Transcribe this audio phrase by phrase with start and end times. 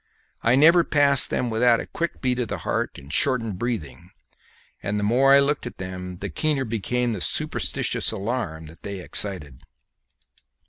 [0.41, 4.09] I never passed them without a quick beat of the heart and shortened breathing;
[4.81, 9.61] and the more I looked at them the keener became the superstitious alarm they excited.